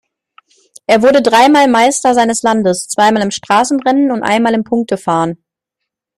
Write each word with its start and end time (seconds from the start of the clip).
Er 0.87 1.03
wurde 1.03 1.21
dreimal 1.21 1.67
Meister 1.67 2.15
seines 2.15 2.41
Landes, 2.41 2.87
zweimal 2.87 3.21
im 3.21 3.29
Straßenrennen 3.29 4.11
und 4.11 4.23
einmal 4.23 4.55
im 4.55 4.63
Punktefahren. 4.63 5.37